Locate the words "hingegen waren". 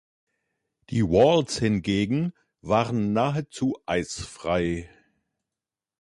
1.59-3.13